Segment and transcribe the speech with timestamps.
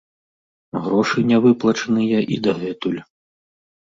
[0.85, 2.97] Грошы не выплачаныя і дагэтуль.